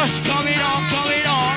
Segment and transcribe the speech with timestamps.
[0.00, 1.56] Rush coming on, coming on.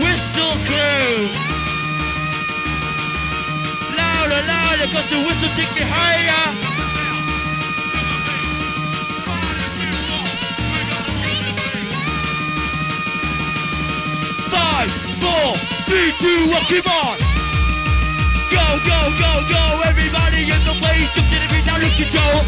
[0.00, 1.26] Whistle crew.
[3.96, 6.52] Louder, louder, cause the whistle take me higher.
[14.54, 15.56] Five, four,
[15.88, 17.35] three, two, one, come on.
[18.66, 22.42] Go, go, go, go, everybody in the place, the beat, now look at Joe.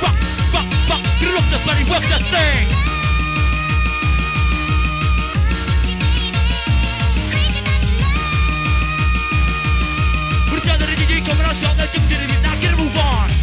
[0.00, 0.14] Rock,
[0.54, 2.68] rock, rock, get it up the buddy, work that thing.
[10.48, 10.86] Put it down the
[11.26, 13.37] coming on strong, let's the beat, now get a move on.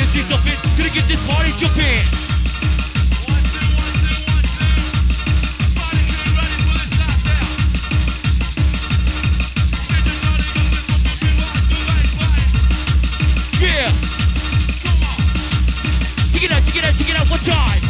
[0.00, 2.00] NT Western NT gonna get this party jumping.
[13.60, 13.92] Yeah.
[14.84, 15.20] Come on.
[16.32, 17.89] Take it out, take it out, take it out one time.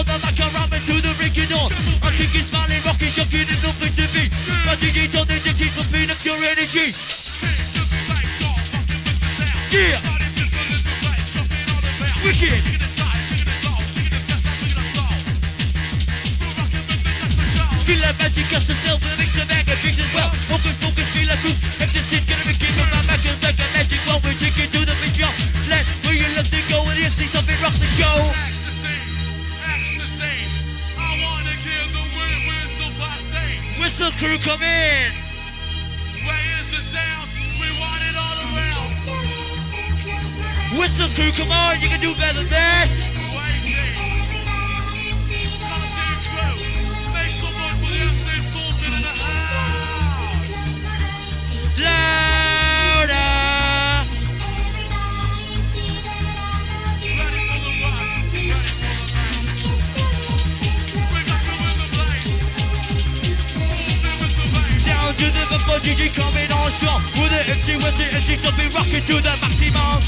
[0.00, 1.72] Western on the mic, I'm ramming to the on.
[2.02, 4.24] I'm kicking, smiling, rocking, shocking, and nothing to me.
[4.64, 6.94] My DJ told the dictate for being up your energy.
[9.70, 10.00] Yeah,
[12.24, 12.62] wicked.
[17.84, 20.30] Feel like magic, got yourself and mix the and mix as well.
[20.48, 21.60] Focus, focus, feel like truth.
[21.80, 24.00] Ecstasy, gonna be king of my magic, like a magic.
[24.06, 25.34] While we're taking to the big drop.
[25.68, 28.49] Let where you love to go, and you see something rock the show.
[33.80, 35.12] Whistle crew, come in.
[36.26, 37.30] Where is the sound?
[37.58, 38.92] We want it all around.
[40.78, 42.88] Whistle crew, come on, you can do better than that.
[51.82, 52.29] Louder.
[65.20, 67.02] To the before GG coming on strong.
[67.20, 70.00] With the MC, Western MC, still be rocking to the maximum.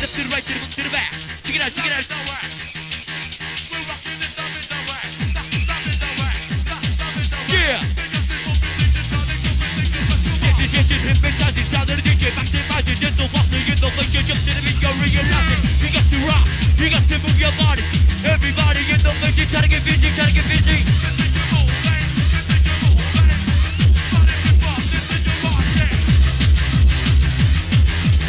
[0.00, 1.12] Left the right, to the to the back.
[1.44, 2.06] Check it out, check it out.
[7.48, 7.96] Yeah.
[13.72, 16.46] Of the in place, you jump to the beat, go realizing you got to rock,
[16.78, 17.82] you got to move your body.
[18.24, 20.84] Everybody in the place, you gotta get busy, gotta get busy.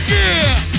[0.09, 0.76] Yeah.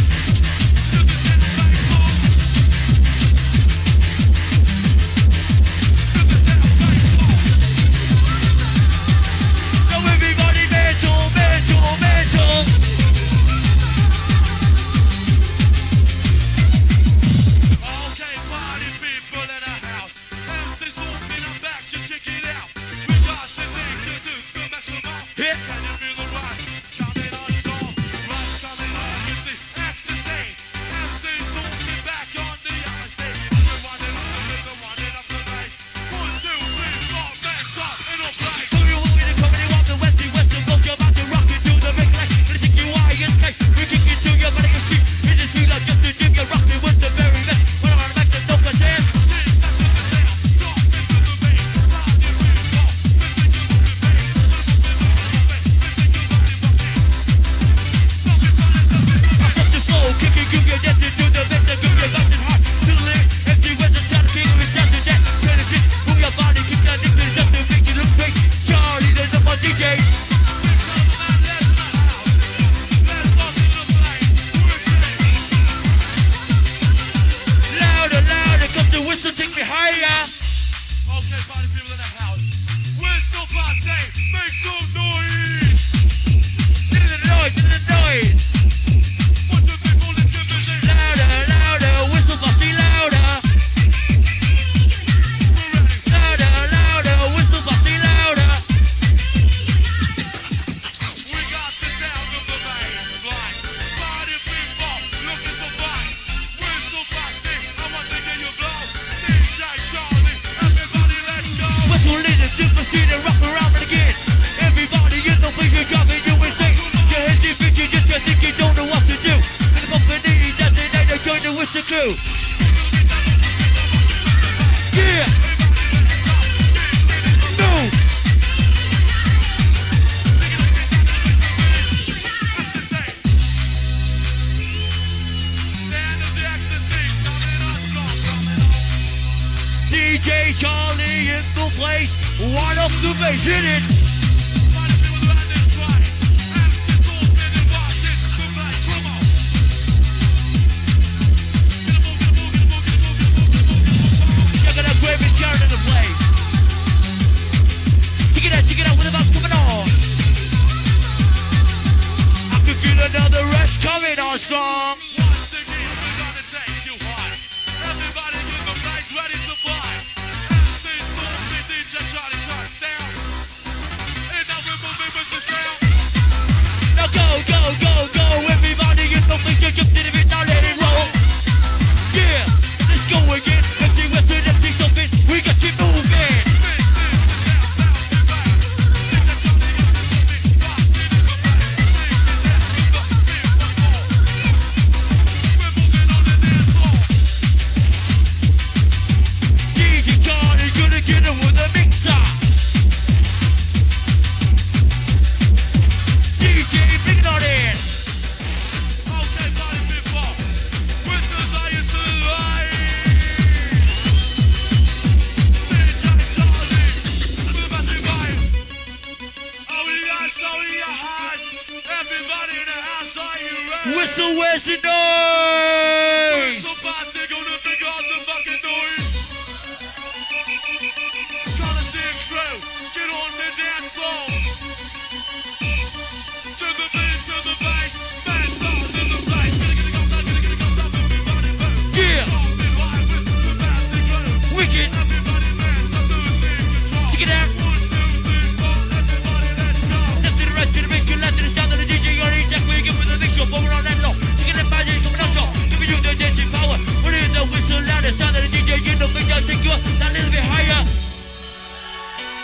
[259.48, 260.84] take you up that little bit higher.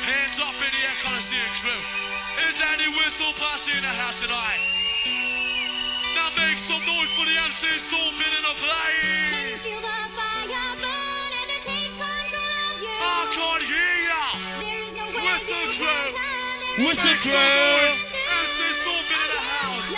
[0.09, 1.77] Hands up in the air, Coliseum crew.
[2.49, 4.57] Is any whistle party in the house tonight?
[6.17, 9.37] Now make some noise for the MC Stormpin in the place.
[9.37, 12.97] Can you feel the fire burn as it takes control of you?
[12.97, 14.25] I can't hear ya.
[15.13, 16.09] Whistle crew.
[16.89, 17.85] Whistle crew.
[18.33, 19.93] MC Stormpin in the house.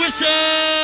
[0.00, 0.83] Whistle.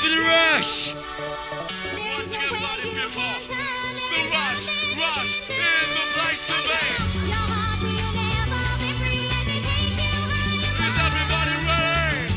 [0.00, 0.96] for the rush.
[0.96, 4.08] There's no way you can turn it was?
[4.08, 4.64] The rush,
[4.96, 6.80] rush, in the place to be.
[10.80, 12.32] Is everybody ready?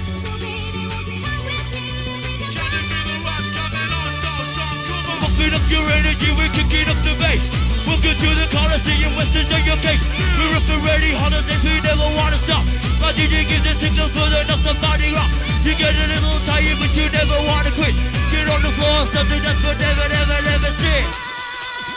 [2.51, 4.77] Can it the rush coming on so strong?
[4.83, 7.47] Come on, fucking up your energy, we're kicking up the bass.
[7.87, 10.03] Welcome to the Coliseum, Western on your case.
[10.35, 12.67] We're up and ready, holidays, we never wanna stop.
[12.99, 15.52] My DJ gives the signals for the next body rock.
[15.63, 17.95] You get a little tired, but you never wanna quit.
[18.31, 21.05] Get on the floor, something that for never, never, never stick.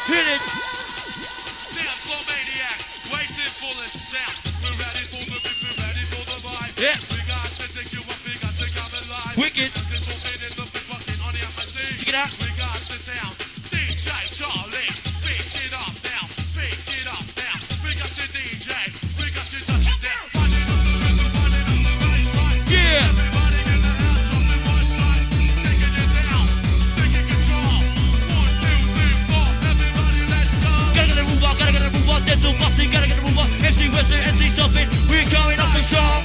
[0.07, 0.43] Hit it.
[1.75, 2.79] Downfall maniac,
[3.11, 4.39] waiting for the sound.
[4.63, 6.79] We're ready for the beat, we're ready for the vibe.
[6.79, 6.95] Yeah.
[7.11, 9.35] We got to take we got to come alive.
[9.35, 9.73] Wicked.
[11.99, 12.46] Check it out.
[33.97, 34.93] Western SC Dolphins.
[35.09, 36.21] We're coming up the strong.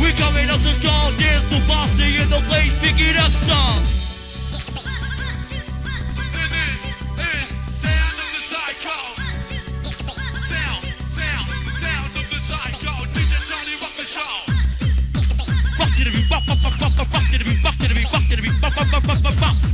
[0.00, 1.12] We're coming up the strong.
[1.20, 3.92] There's the bossy in the place picking up songs.
[15.76, 17.88] Fuck it to be, fuck, fuck, fuck, fuck, fuck, fuck it to be, fuck it
[17.88, 19.73] to be, fuck to be, fuck, fuck, fuck, fuck, fuck.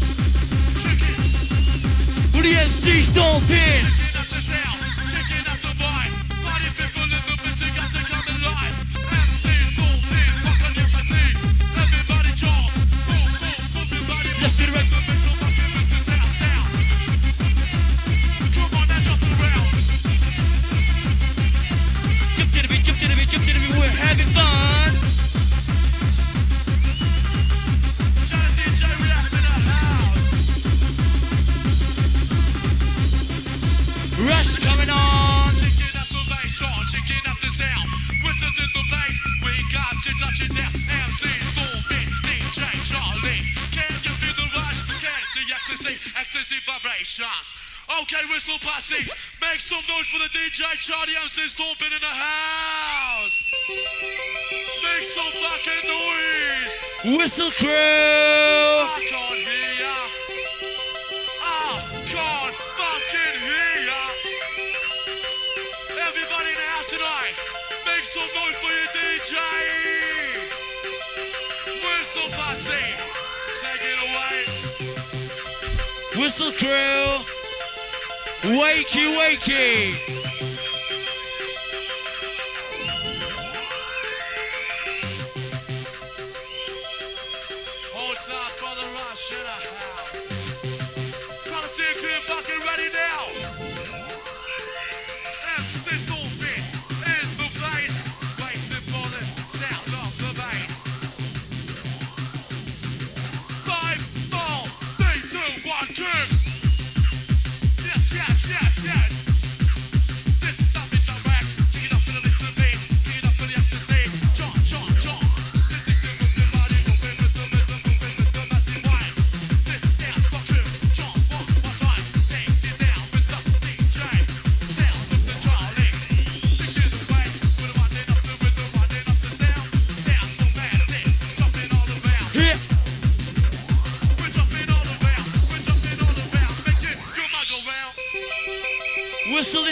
[2.41, 2.85] und jetzt
[3.49, 4.10] nicht.
[51.21, 51.53] else is
[51.93, 53.37] in the house.
[54.81, 56.73] Make some fucking noise.
[57.17, 57.69] Whistle crew.
[57.69, 59.97] I can't hear ya.
[61.45, 61.77] I
[62.09, 64.01] can't fucking hear ya.
[66.07, 67.35] Everybody in the house tonight,
[67.85, 69.37] make some noise for your DJ.
[71.85, 72.85] Whistle posse,
[73.61, 74.37] take it away.
[76.17, 77.21] Whistle crew.
[78.57, 80.30] Wakey, wakey.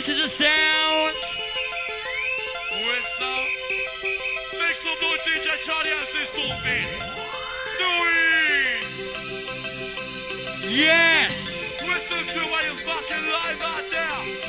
[0.10, 1.22] to the sounds.
[2.82, 3.34] Questa
[4.58, 6.42] Mix of Noise DJ Charlie and Sister
[7.78, 8.84] do it.
[10.68, 11.32] Yes!
[11.86, 14.49] Listen to where you fucking live out there.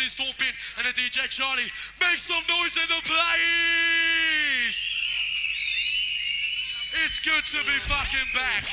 [0.00, 1.68] For Stomping and the DJ Charlie.
[2.00, 4.78] Make some noise in the place.
[7.04, 8.64] It's good to be fucking back.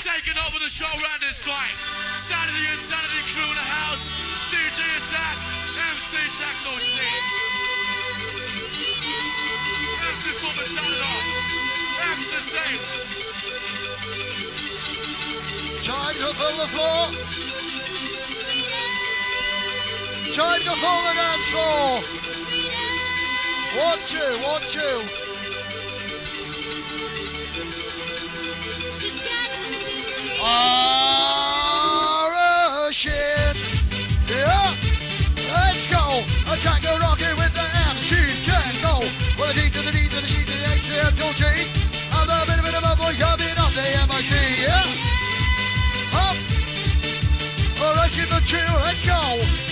[0.00, 1.76] Taking over the show round this time.
[2.16, 4.08] Sanity and Sanity crew in the house.
[4.48, 5.36] DJ Attack,
[5.92, 7.20] MC Techno Team.
[10.00, 11.24] MC Stomping started off.
[12.00, 12.80] That's the same.
[15.84, 17.49] Time to fill the floor.
[20.40, 22.00] Time to fill the dance floor.
[23.76, 24.80] One, two, one, two.
[35.90, 36.22] Go.
[36.52, 39.04] Attack the rocket with the MC Techno.
[39.36, 41.12] Well, the D to the D to the G to the A to the M
[41.16, 41.44] to G.
[42.12, 44.32] I'm the bit of bit of boy coming up the MIC.
[44.60, 44.88] Yeah.
[46.16, 46.36] Up.
[47.78, 48.56] Well, let's get the two.
[48.84, 49.69] Let's go.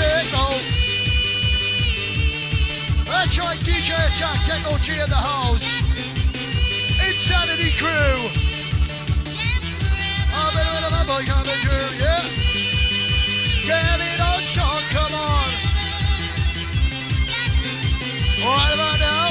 [0.00, 0.48] Techno.
[3.04, 5.84] That's right, DJ Attack Technology in the house.
[7.04, 8.16] Insanity crew.
[10.32, 11.20] I'm in of a
[11.60, 12.24] through, yeah.
[13.68, 15.48] Get it on, Sean, come on.
[18.40, 19.28] Right about now.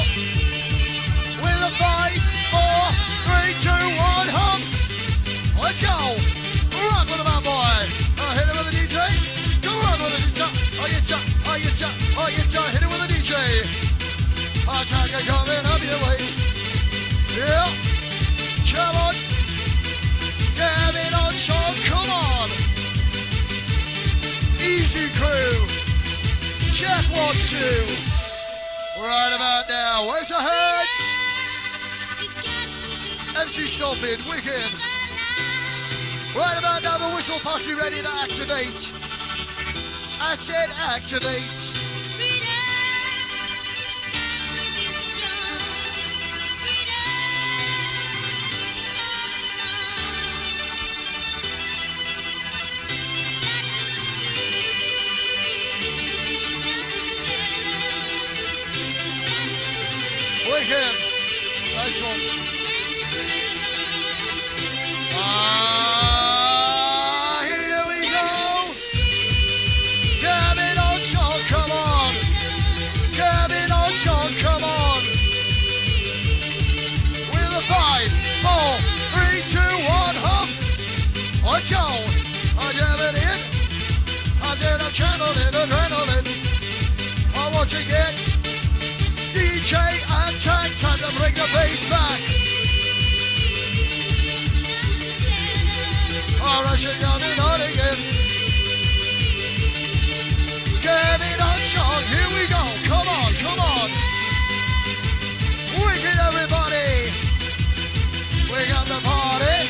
[1.42, 2.22] With a five,
[2.54, 2.82] four,
[3.26, 4.62] three, two, one, hump.
[5.64, 5.98] Let's go.
[6.78, 7.99] Run with boy.
[12.30, 12.62] Oh, you cha.
[12.70, 13.34] Hit it with the DJ.
[14.70, 16.22] Attacker coming up your way.
[17.34, 17.66] Yeah.
[18.70, 19.16] Come on.
[20.54, 21.74] Get it on, Sean.
[21.90, 22.50] Come on.
[24.62, 25.58] Easy crew.
[26.74, 27.82] Check one, two.
[29.02, 30.08] Right about now.
[30.08, 31.00] Where's the heads?
[33.42, 34.70] MC Stomping, wicked.
[36.36, 38.94] Right about now, the whistle posse ready to activate.
[40.22, 41.89] I said activate.
[60.60, 60.76] Wicked.
[60.80, 61.09] Nice
[91.00, 92.20] To bring the beat back.
[96.44, 97.60] On and on.
[100.82, 102.04] Get it on.
[102.04, 102.64] Here we go.
[102.90, 103.90] Come on, come on.
[106.30, 107.12] Everybody.
[108.90, 109.69] The party.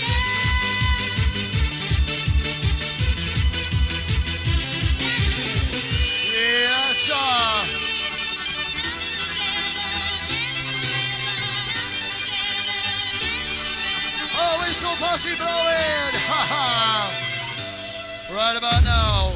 [18.50, 19.30] Right about now.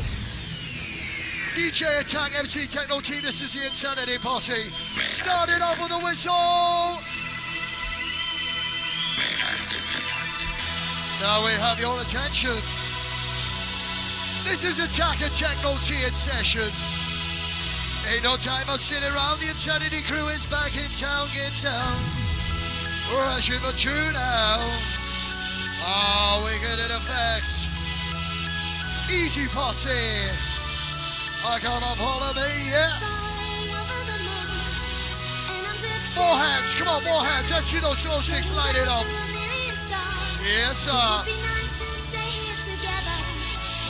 [1.53, 4.73] DJ Attack MC Techno T, this is the Insanity Posse.
[5.05, 6.33] Starting off with a whistle.
[11.21, 12.57] Now we have your attention.
[14.49, 16.73] This is Attack and Techno T in session.
[18.09, 19.37] Ain't no time for sitting around.
[19.41, 21.29] The Insanity crew is back in town.
[21.37, 22.01] Get down.
[23.13, 24.57] Rushing for two now.
[25.85, 27.72] Oh, we get in effect.
[29.11, 29.89] Easy posse.
[31.45, 31.97] I come up,
[32.35, 32.89] me, yeah.
[36.15, 37.51] More hands, come on, more hands.
[37.51, 39.05] Let's see those glow sticks lighted up.
[40.43, 40.91] Yes, sir.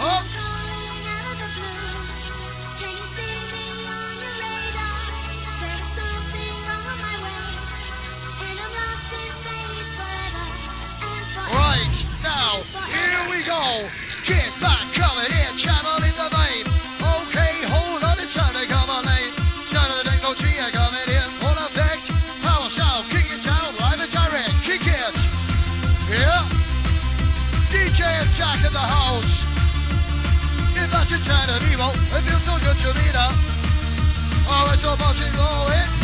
[0.01, 0.25] Up.
[11.53, 14.02] Right, now, here we go.
[14.23, 14.87] Get back,
[15.59, 16.63] channeling the.
[17.03, 19.03] Okay, hold on, it's time to come on
[21.43, 22.07] the effect.
[22.39, 22.71] Power
[23.11, 25.15] kick it down, live and direct, kick it.
[26.07, 26.39] Yeah.
[27.67, 29.43] DJ Attack in the house.
[30.71, 33.33] If that's sign of evil, it feels so good to be there.
[34.47, 36.02] Oh, it's all bossy blowing.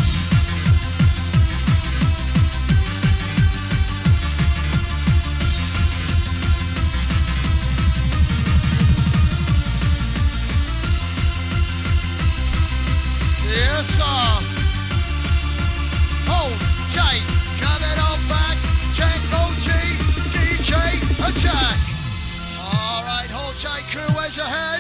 [23.60, 24.80] Tay crew ways ahead.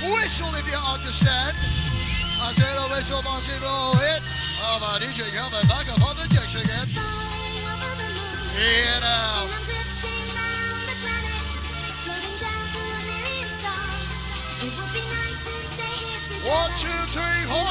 [0.00, 1.52] Whistle if you understand.
[2.40, 4.24] I said a whistle, I said roll hit.
[4.64, 6.88] Oh, my DJ coming back up on the decks again.
[8.56, 9.44] Here now.
[16.48, 17.68] One, two, three, four.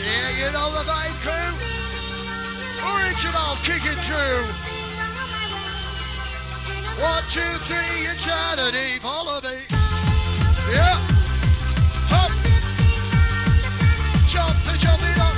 [0.00, 1.52] Yeah, you know the vibe, crew.
[2.88, 4.63] Original kicking through.
[7.00, 9.56] One, two, three, and Saturday, follow me.
[10.70, 10.94] Yeah.
[12.06, 12.30] Hop.
[14.30, 15.34] Jump and jump it up.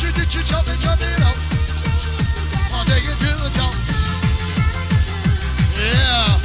[0.00, 1.36] Jump and jump and jump it up.
[2.72, 3.74] I'll take you to the top.
[5.76, 6.43] Yeah.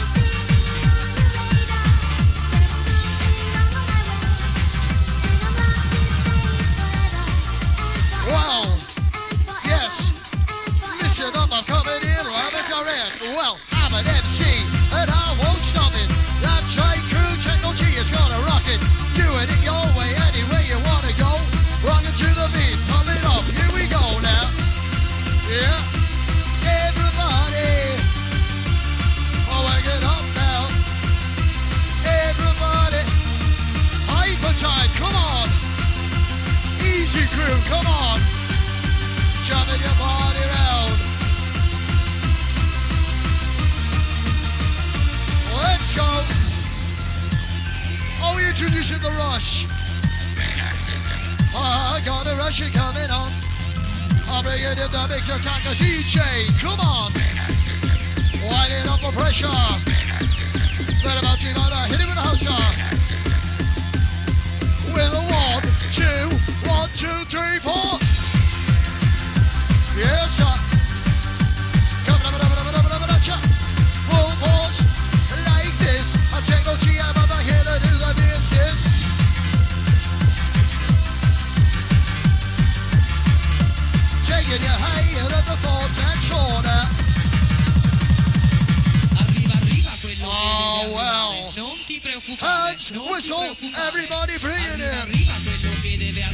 [92.70, 93.42] Punch, whistle,
[93.90, 95.10] everybody bring it in.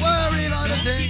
[0.03, 1.07] Worry about a thing.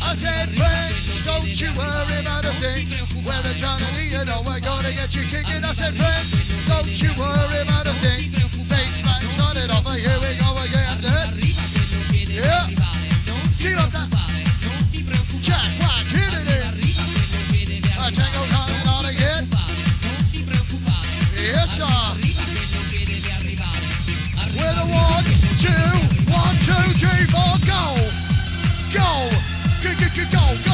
[0.00, 2.86] I said, French, don't you worry about a thing.
[3.26, 5.64] Whether China do you know we're gonna get you kicking.
[5.64, 8.30] I said, French, don't you worry about a thing.
[8.70, 10.49] Baseline it off, here we go.
[25.60, 25.68] two,
[26.32, 27.82] one, two, three, four, go!
[28.94, 29.28] Go!
[29.82, 30.69] Go, go, go, go!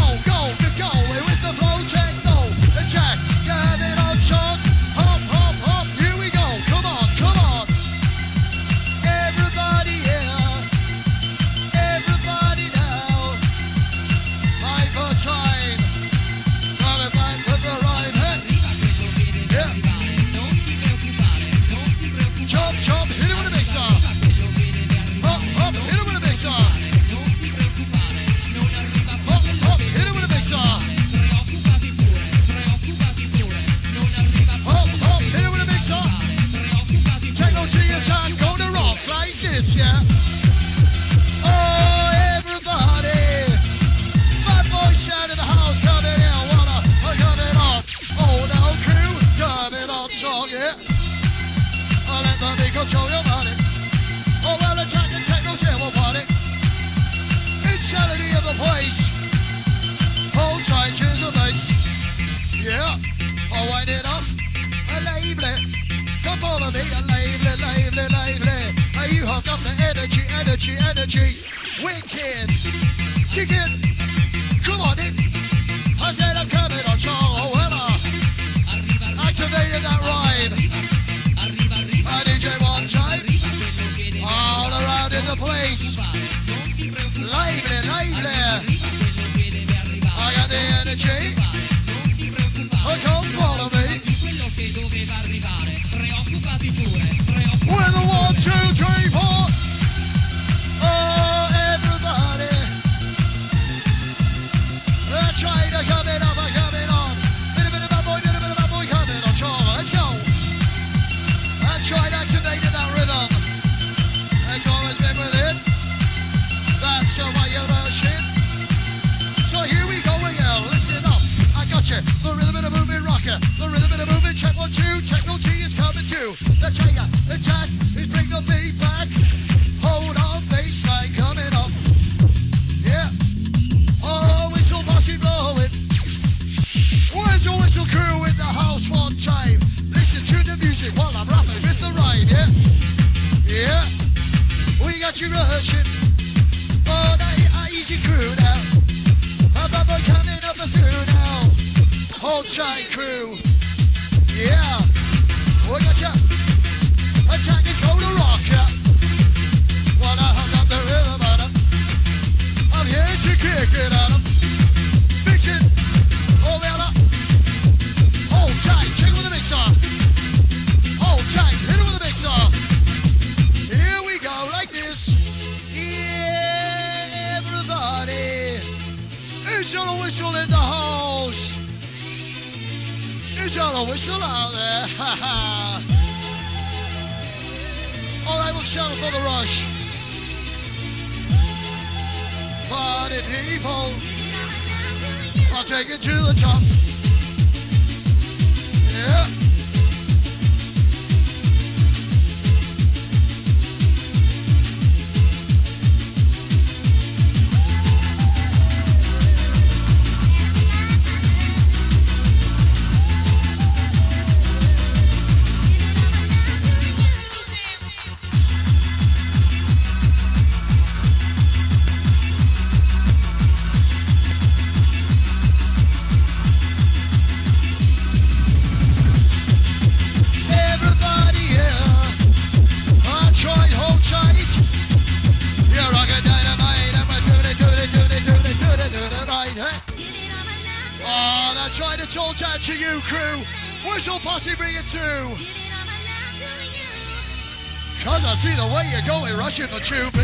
[249.90, 250.15] Rushing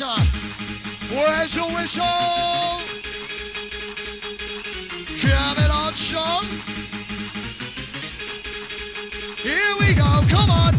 [0.00, 0.20] sir.
[1.14, 2.04] Where's your whistle?
[5.20, 6.44] Coming on, Sean.
[9.44, 10.72] Here we go, come on.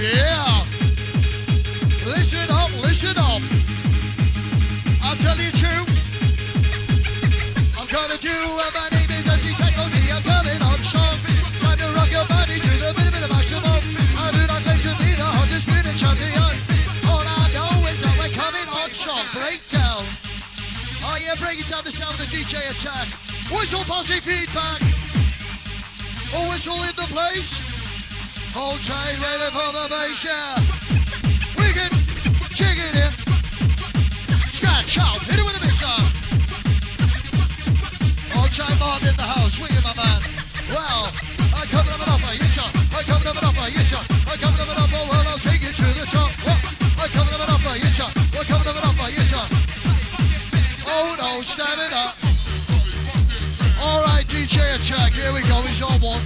[0.00, 0.64] Yeah.
[2.06, 3.42] Listen up, listen up.
[5.04, 5.84] I'll tell you true.
[7.78, 8.36] I'm gonna do
[19.04, 19.26] coming.
[19.32, 20.04] Breakdown.
[21.02, 23.08] Oh yeah, break it down the sound of the DJ attack.
[23.50, 24.80] Whistle posse feedback.
[26.34, 27.60] A whistle in the place.
[28.54, 30.56] Hold tight, ready for the bass, yeah.
[31.58, 31.92] Wicked,
[32.54, 33.12] chicken it.
[34.46, 35.88] Scratch out, hit it with a mixer.
[38.32, 40.20] Hold tight, Martin in the house, swinging my man.
[40.70, 41.11] Well,
[54.92, 55.60] DJ here we go.
[55.62, 56.20] He's on one.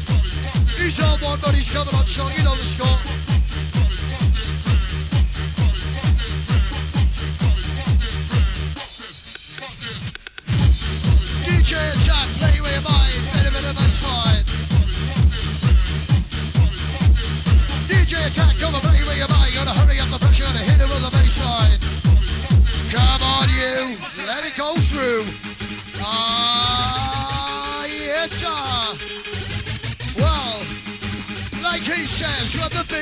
[0.77, 2.33] He's on one, but he's coming on strong.
[2.37, 3.16] You know the score.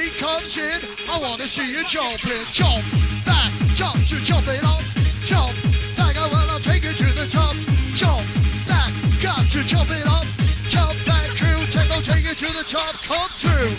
[0.04, 2.44] Beat comes in, I want to see you jumping.
[2.50, 2.84] Jump
[3.24, 4.82] back, jump to jump it up.
[5.24, 5.54] Jump
[5.96, 7.54] back, oh, well, I'll take you to the top.
[7.94, 8.24] Jump
[8.68, 8.92] back,
[9.22, 10.26] got to jump it up.
[10.68, 12.94] Jump back, crew, take, I'll take you to the top.
[13.04, 13.72] Come through.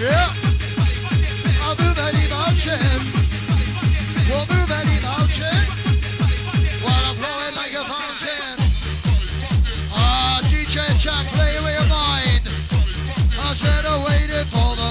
[0.00, 0.32] Yeah.
[1.64, 3.00] I'll move any mountain.
[4.28, 5.91] We'll move any mountain.
[13.52, 14.81] I said oh, I'm waiting for the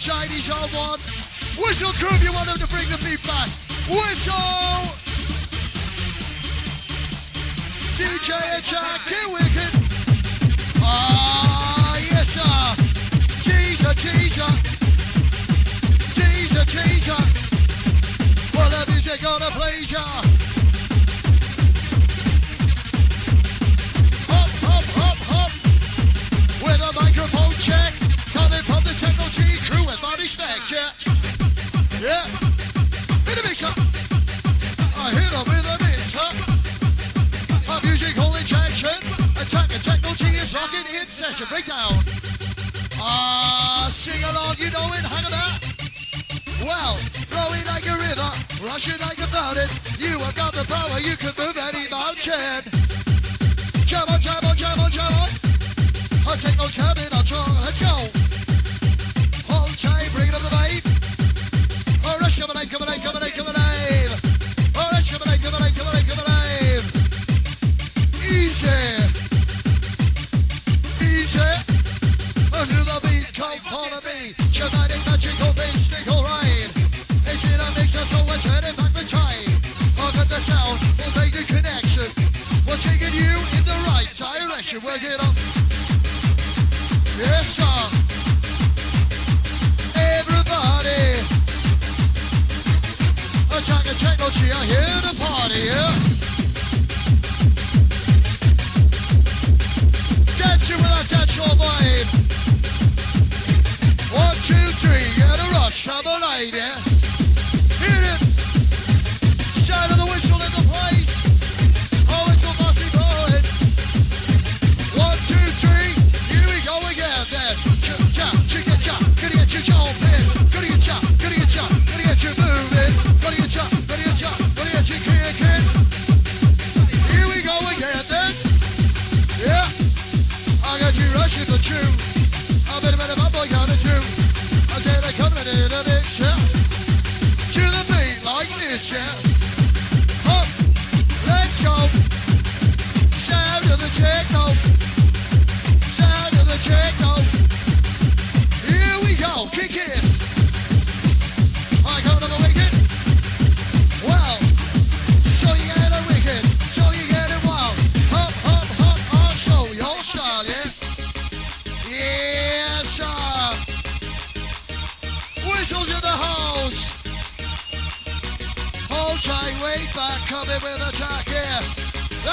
[0.00, 0.98] Chinese on one.
[1.60, 3.52] Whistle crew if you want them to bring the beat back.
[3.84, 4.32] Whistle.
[8.00, 9.04] DJ attack.
[9.04, 9.72] Get wicked.
[10.80, 12.72] Ah, yes, sir.
[13.44, 14.48] Teaser, teaser.
[16.16, 17.20] Teaser, teaser.
[18.56, 20.00] Well, the music gonna please ya.
[24.32, 25.52] Hop, hop, hop, hop.
[26.64, 27.99] With a microphone check.
[30.36, 32.24] My respect, yeah.
[33.26, 33.72] In the mixer.
[34.94, 36.30] I hit him with a mixer.
[37.66, 38.94] A musical injection.
[39.40, 41.46] Attack and Techno G is rocking in session.
[41.48, 41.94] Breakdown.
[43.00, 45.56] Ah, sing along, you know it, hang about.
[46.62, 46.96] Well,
[47.32, 48.30] flowing like a river,
[48.62, 49.70] rushing like a fountain.
[49.98, 52.62] You have got the power, you can move any mountain.
[53.86, 55.30] Jam on, jam on, jam on, jam on.
[56.28, 58.29] I take no jamming, I'm strong, let's go.
[62.70, 64.14] Oh, come alive, come alive, come alive.
[64.76, 66.86] Oh, rush, come alive, come alive, come alive, come alive.
[68.22, 68.70] Easy.
[71.02, 71.50] Easy.
[72.54, 74.38] Under the beat, come follow me.
[74.54, 76.70] Dramatic, magical, mystical rhyme.
[77.26, 79.50] It's in a mixer, so we're turning the time.
[79.98, 82.06] Look at the sound, we'll make the connection.
[82.70, 84.78] We're taking you in the right direction.
[84.86, 85.19] Work it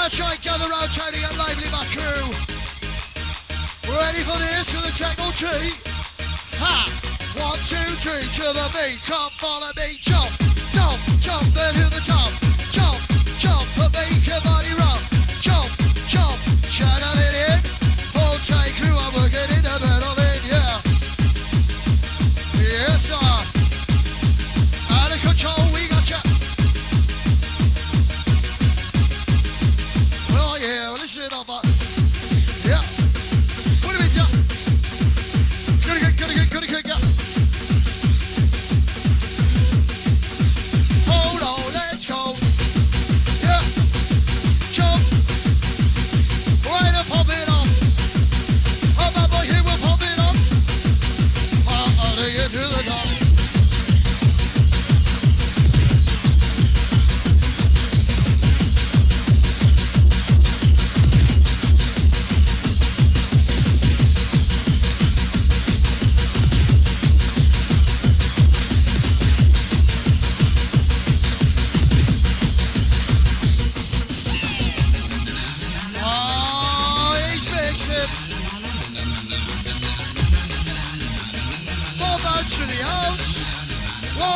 [0.08, 1.84] That's right, gather round Tony and Lively, my.
[3.92, 5.76] Ready for this, for the techno tree?
[6.64, 6.88] Ha!
[7.36, 9.04] One, two, three, to the beat.
[9.04, 10.32] Come follow me, jump,
[10.72, 12.32] jump, jump, then to the top.
[12.72, 12.96] Jump,
[13.38, 13.77] jump.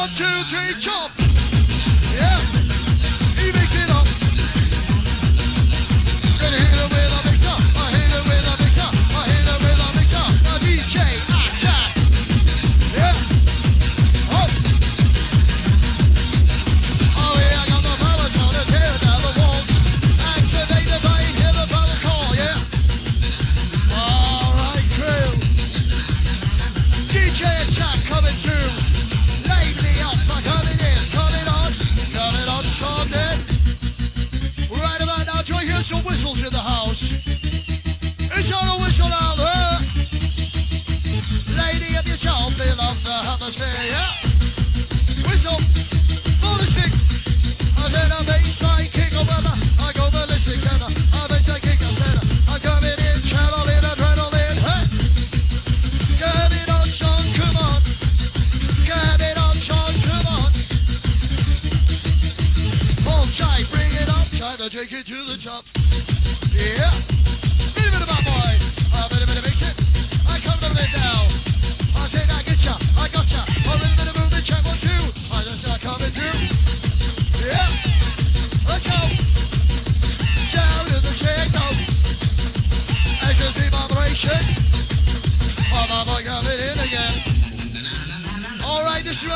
[0.03, 1.13] One, two, three, chop.
[2.13, 2.37] Yeah.
[3.41, 4.22] He makes it up.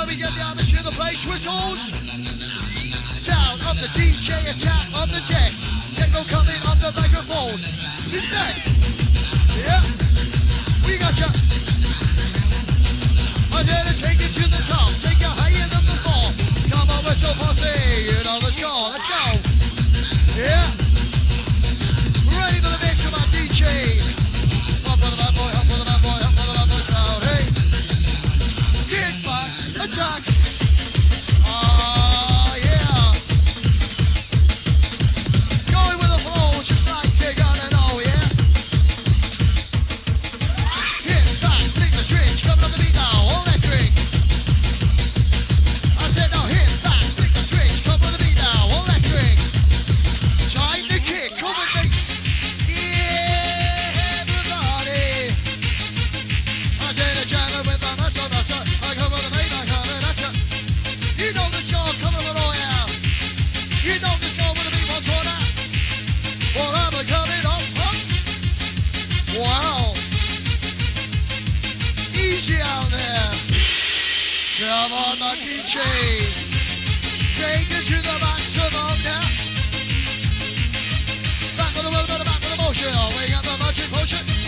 [0.07, 1.91] Let me get down this the place whistles.
[3.19, 5.51] Sound of the DJ attack on the deck.
[5.99, 7.59] Techno coming on the microphone.
[8.15, 8.55] This neck.
[9.59, 9.83] Yeah.
[10.87, 11.27] We got gotcha.
[11.27, 11.43] you.
[13.51, 14.95] I'm gonna take you to the top.
[15.03, 16.31] Take you higher than the before.
[16.71, 17.67] Come on, whistle posse.
[18.07, 19.43] You know let's go, Let's go.
[20.39, 20.71] Yeah.
[22.31, 24.26] Ready for the mix of our DJ.
[29.97, 30.36] shock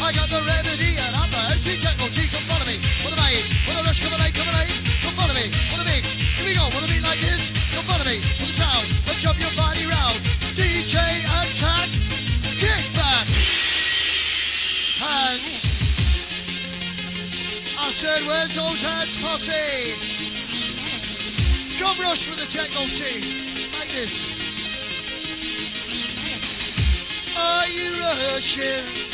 [0.08, 1.36] I got the remedy, and I'm the
[2.08, 2.80] G, come follow me.
[3.04, 5.44] With with rush, come follow me.
[5.76, 6.16] With.
[6.72, 8.16] With beat like this, come follow me.
[8.16, 8.48] The
[9.04, 10.16] let's jump your body round.
[10.56, 11.92] DJ attack,
[12.56, 13.28] kick back.
[14.96, 15.76] Hands.
[17.76, 19.92] I said, where's those hands, posse?
[21.76, 23.20] Come rush with the techno team.
[23.76, 24.24] like this.
[27.36, 29.07] Are you rushing?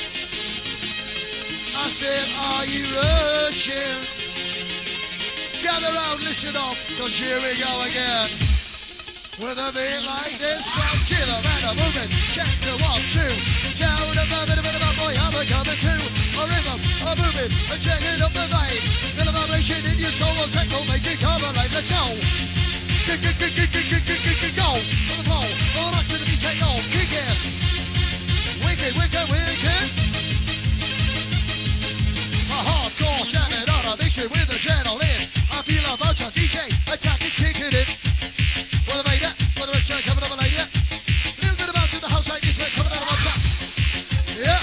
[1.84, 4.00] I said, are you rushing?
[5.60, 8.24] Gather round, listen up, cause here we go again.
[9.36, 13.28] With a beat like this from Killer and a movement, check the one, two.
[13.68, 16.08] Sound of a bit of a boy, I'm a coming through.
[16.40, 18.84] A rhythm, a movement, a checking of the vibe.
[19.20, 21.68] Feel a vibration in your soul, a take, make it come alive.
[21.68, 22.00] Let's go.
[22.00, 24.68] Go, go, go, go, go, go, go, go, go.
[24.80, 25.46] The floor,
[25.84, 27.44] all rock with the take off, kick ass.
[28.64, 30.03] Wicked, wicked, wicked.
[33.04, 34.48] Hardcore jamming on a mixture with.
[35.52, 35.84] I feel
[36.20, 36.56] a DJ
[36.88, 37.88] attack is kicking in.
[38.88, 39.34] Well, I made it.
[39.56, 39.76] Well, the
[40.08, 40.56] coming up a lady.
[41.40, 43.36] Little bit in the house this, coming my top.
[44.40, 44.60] Yeah.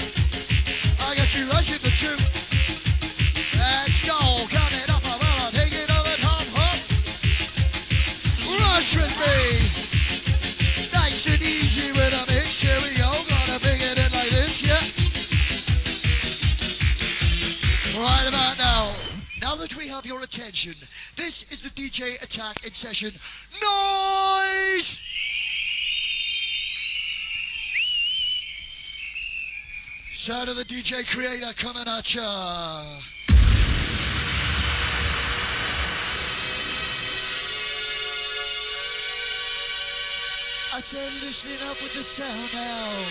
[1.06, 2.18] I got you the.
[3.58, 4.18] Let's go.
[4.50, 5.02] Coming up,
[6.18, 6.78] top hop.
[8.58, 9.38] Rush with me.
[10.92, 13.01] Nice and easy with a.
[19.52, 20.72] Now that we have your attention,
[21.14, 23.10] this is the DJ Attack in session.
[23.60, 24.98] Noise!
[30.10, 32.22] Sound of the DJ Creator coming at ya.
[40.72, 43.04] I said listening up with the sound now.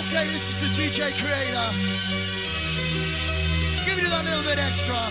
[0.00, 2.45] Okay, this is the DJ Creator.
[4.16, 4.96] That little bit extra.
[4.96, 5.04] A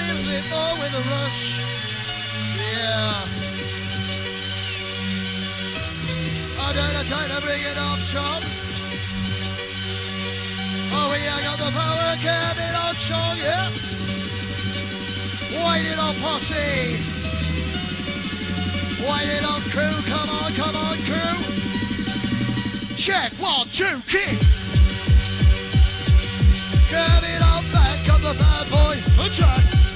[0.00, 1.60] little bit more with a rush.
[2.56, 3.20] Yeah.
[6.56, 8.40] I don't time to bring it up, Sean.
[10.96, 13.68] Oh, yeah, I got the power cannon on, Sean, yeah.
[15.60, 16.96] Waiting on posse.
[19.04, 21.36] Waiting on crew, come on, come on, crew.
[22.96, 24.59] Check, one, two, kick.
[26.90, 29.89] Get it all back, cut the bad boy a check.